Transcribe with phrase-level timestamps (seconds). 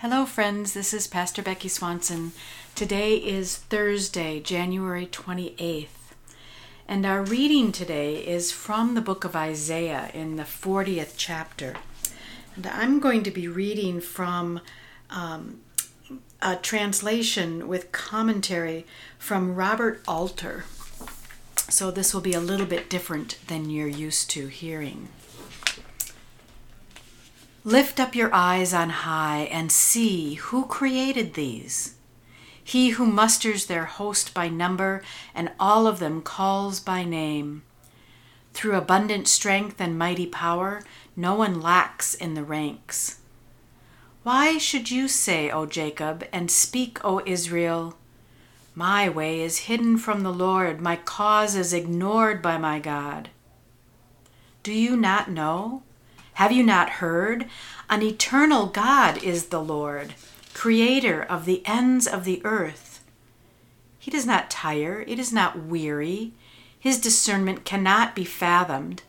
[0.00, 0.74] Hello, friends.
[0.74, 2.32] This is Pastor Becky Swanson.
[2.74, 5.86] Today is Thursday, January 28th.
[6.86, 11.76] And our reading today is from the book of Isaiah in the 40th chapter.
[12.56, 14.60] And I'm going to be reading from
[15.08, 15.60] um,
[16.42, 18.84] a translation with commentary
[19.18, 20.64] from Robert Alter.
[21.70, 25.08] So this will be a little bit different than you're used to hearing.
[27.66, 31.96] Lift up your eyes on high and see who created these.
[32.62, 35.02] He who musters their host by number
[35.34, 37.64] and all of them calls by name.
[38.52, 40.84] Through abundant strength and mighty power,
[41.16, 43.18] no one lacks in the ranks.
[44.22, 47.98] Why should you say, O Jacob, and speak, O Israel?
[48.76, 53.28] My way is hidden from the Lord, my cause is ignored by my God.
[54.62, 55.82] Do you not know?
[56.36, 57.46] Have you not heard?
[57.88, 60.12] An eternal God is the Lord,
[60.52, 63.02] creator of the ends of the earth.
[63.98, 66.34] He does not tire, it is not weary.
[66.78, 69.02] His discernment cannot be fathomed.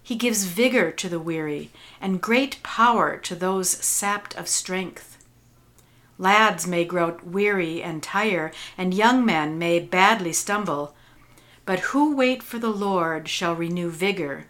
[0.00, 5.18] He gives vigor to the weary and great power to those sapped of strength.
[6.18, 10.94] Lads may grow weary and tire, and young men may badly stumble.
[11.66, 14.46] But who wait for the Lord shall renew vigor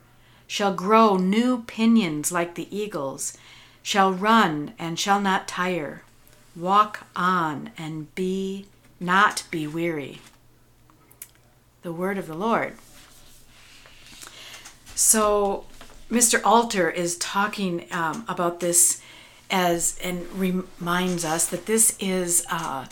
[0.50, 3.38] shall grow new pinions like the eagles,
[3.84, 6.02] shall run and shall not tire,
[6.56, 8.66] walk on and be
[8.98, 10.20] not be weary.
[11.82, 12.74] The word of the Lord.
[14.96, 15.66] So,
[16.10, 16.40] Mr.
[16.44, 19.00] Alter is talking um, about this
[19.52, 22.86] as and reminds us that this is uh,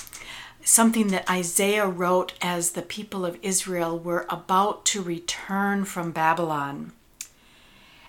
[0.62, 6.92] something that Isaiah wrote as the people of Israel were about to return from Babylon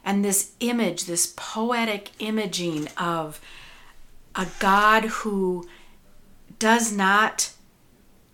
[0.10, 3.40] and this image, this poetic imaging of
[4.34, 5.70] a God who
[6.58, 7.52] does not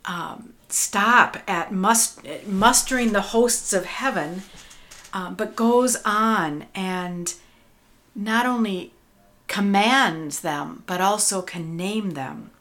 [0.06, 4.44] um, stop at must, mustering the hosts of heaven,
[5.12, 7.34] um, but goes on and
[8.16, 8.94] not only
[9.48, 12.52] commands them, but also can name them.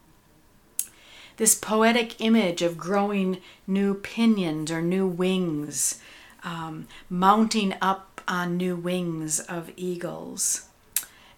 [1.37, 6.01] This poetic image of growing new pinions or new wings,
[6.43, 10.69] um, mounting up on new wings of eagles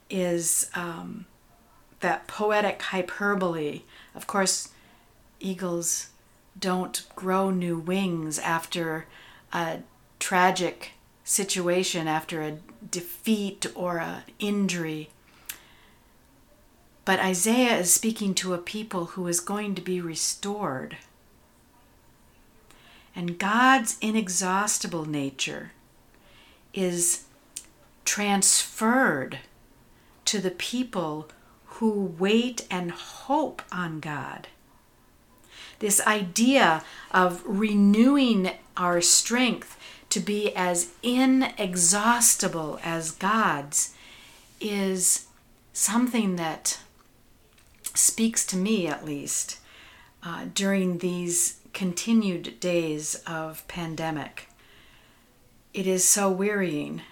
[0.08, 1.26] is um,
[2.00, 3.82] that poetic hyperbole.
[4.14, 4.70] Of course,
[5.40, 6.08] eagles
[6.58, 9.06] don't grow new wings after
[9.52, 9.80] a
[10.18, 10.92] tragic
[11.24, 12.58] situation, after a
[12.90, 15.10] defeat or an injury.
[17.04, 20.96] But Isaiah is speaking to a people who is going to be restored.
[23.14, 25.72] And God's inexhaustible nature
[26.76, 27.24] is
[28.04, 29.40] transferred
[30.26, 31.28] to the people
[31.64, 34.48] who wait and hope on God.
[35.78, 39.76] This idea of renewing our strength
[40.10, 43.94] to be as inexhaustible as God's
[44.60, 45.26] is
[45.72, 46.78] something that
[47.94, 49.58] speaks to me, at least,
[50.22, 54.48] uh, during these continued days of pandemic
[55.76, 57.02] it is so wearying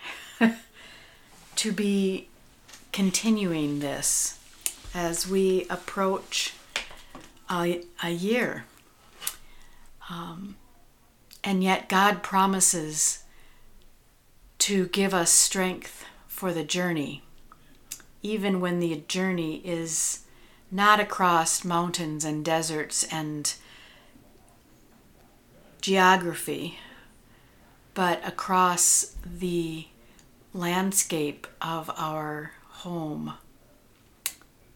[1.57, 2.29] to be
[2.93, 4.39] continuing this
[4.95, 6.55] as we approach
[7.51, 8.65] a, a year.
[10.09, 10.57] Um,
[11.45, 13.25] and yet, God promises
[14.61, 17.23] to give us strength for the journey,
[18.23, 20.21] even when the journey is
[20.71, 23.55] not across mountains and deserts and
[25.83, 26.79] geography,
[27.95, 29.87] but across the
[30.53, 33.35] landscape of our home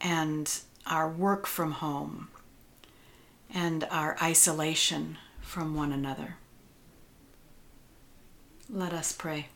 [0.00, 2.28] and our work from home
[3.52, 6.36] and our isolation from one another.
[8.70, 9.48] Let us pray.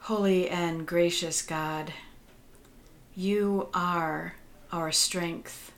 [0.00, 1.92] Holy and gracious God,
[3.16, 4.34] you are
[4.70, 5.72] our strength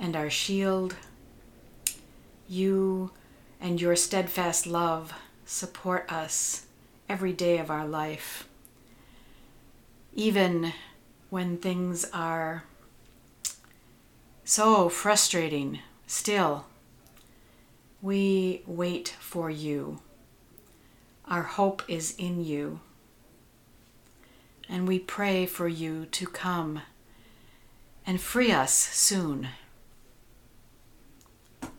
[0.00, 0.96] and our shield.
[2.48, 3.12] You
[3.60, 5.12] and your steadfast love
[5.44, 6.66] support us
[7.08, 8.48] every day of our life.
[10.14, 10.72] Even
[11.28, 12.64] when things are
[14.44, 16.66] so frustrating, still,
[18.02, 20.00] we wait for you.
[21.26, 22.80] Our hope is in you.
[24.68, 26.80] And we pray for you to come
[28.06, 29.48] and free us soon.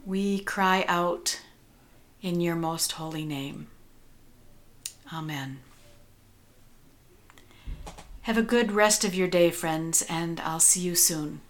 [0.06, 1.42] We cry out
[2.22, 3.68] in your most holy name.
[5.14, 5.60] Amen.
[8.22, 11.42] Have a good rest of your day, friends, and I'll see you soon.